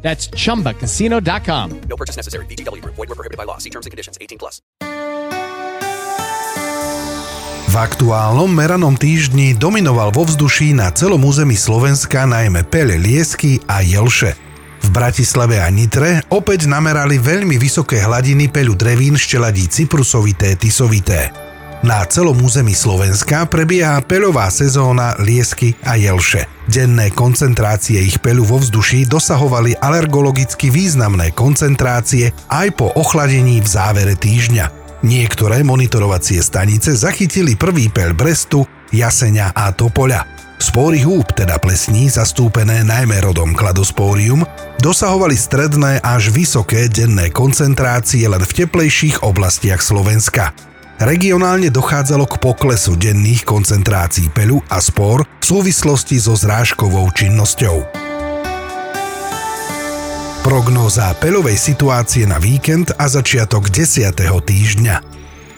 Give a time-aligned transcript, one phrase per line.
[0.00, 1.66] That's chumbacasino.com.
[1.84, 2.46] No purchase necessary.
[2.46, 2.96] VGW Group.
[2.96, 3.58] Void were prohibited by law.
[3.58, 4.16] See terms and conditions.
[4.20, 4.64] 18 plus.
[7.68, 13.84] V aktuálnom meranom týždni dominoval vo vzduší na celom území Slovenska najmä pele liesky a
[13.84, 14.32] jelše.
[14.80, 21.47] V Bratislave a Nitre opäť namerali veľmi vysoké hladiny peľu drevín šteladí cyprusovité, tisovité.
[21.78, 26.50] Na celom území Slovenska prebieha peľová sezóna liesky a jelše.
[26.66, 34.18] Denné koncentrácie ich peľu vo vzduší dosahovali alergologicky významné koncentrácie aj po ochladení v závere
[34.18, 34.74] týždňa.
[35.06, 40.26] Niektoré monitorovacie stanice zachytili prvý peľ Brestu, Jasenia a Topoľa.
[40.58, 44.42] Spóry húb, teda plesní, zastúpené najmä rodom kladospórium,
[44.82, 50.50] dosahovali stredné až vysoké denné koncentrácie len v teplejších oblastiach Slovenska.
[50.98, 57.86] Regionálne dochádzalo k poklesu denných koncentrácií peľu a spor v súvislosti so zrážkovou činnosťou.
[60.42, 64.10] Prognóza peľovej situácie na víkend a začiatok 10.
[64.26, 64.96] týždňa.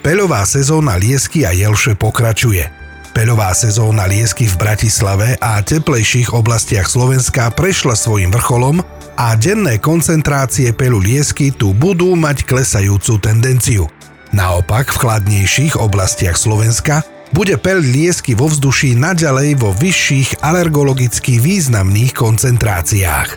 [0.04, 2.68] Peľová sezóna liesky a jelše pokračuje.
[3.16, 8.84] Peľová sezóna liesky v Bratislave a teplejších oblastiach Slovenska prešla svojim vrcholom
[9.16, 13.88] a denné koncentrácie peľu liesky tu budú mať klesajúcu tendenciu–
[14.30, 17.02] Naopak v chladnejších oblastiach Slovenska
[17.34, 23.28] bude peľ liesky vo vzduší naďalej vo vyšších alergologicky významných koncentráciách.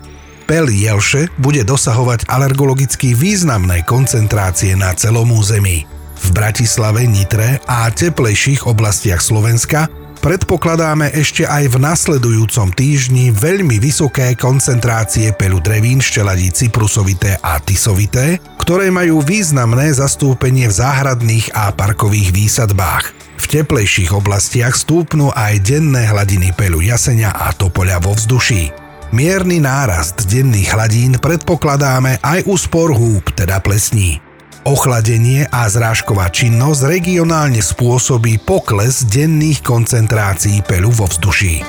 [0.45, 5.89] Peľ jelše bude dosahovať alergologicky významné koncentrácie na celom území.
[6.23, 9.89] V Bratislave, Nitre a teplejších oblastiach Slovenska
[10.24, 18.39] predpokladáme ešte aj v nasledujúcom týždni veľmi vysoké koncentrácie pelu drevín šteladí cyprusovité a tisovité,
[18.56, 23.12] ktoré majú významné zastúpenie v záhradných a parkových výsadbách.
[23.36, 28.72] V teplejších oblastiach stúpnú aj denné hladiny pelu jasenia a topoľa vo vzduší.
[29.12, 34.33] Mierny nárast denných hladín predpokladáme aj u spor húb, teda plesní.
[34.64, 41.68] Ochladenie a zrážková činnosť regionálne spôsobí pokles denných koncentrácií pelu vo vzduší.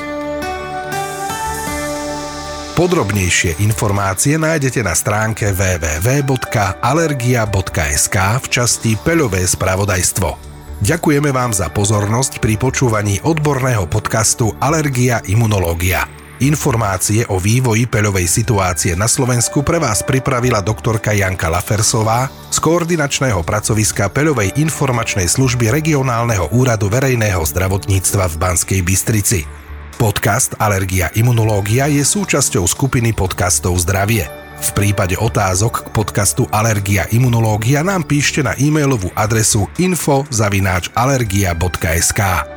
[2.78, 10.38] Podrobnejšie informácie nájdete na stránke www.alergia.sk v časti Peľové spravodajstvo.
[10.78, 16.06] Ďakujeme vám za pozornosť pri počúvaní odborného podcastu Alergia imunológia.
[16.42, 23.38] Informácie o vývoji peľovej situácie na Slovensku pre vás pripravila doktorka Janka Lafersová z koordinačného
[23.46, 29.46] pracoviska Peľovej informačnej služby regionálneho úradu verejného zdravotníctva v Banskej Bystrici.
[29.94, 34.26] Podcast Alergia imunológia je súčasťou skupiny podcastov Zdravie.
[34.58, 42.53] V prípade otázok k podcastu Alergia imunológia nám píšte na e-mailovú adresu info.alergia.sk.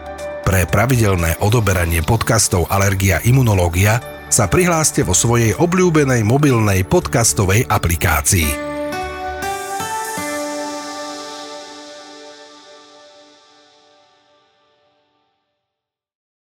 [0.47, 4.00] Pre pravidelné odoberanie podcastov Alergia Imunológia
[4.31, 8.47] sa prihláste vo svojej obľúbenej mobilnej podcastovej aplikácii.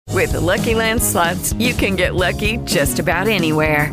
[0.08, 3.92] With the Lucky Land slots, you can get lucky just about anywhere.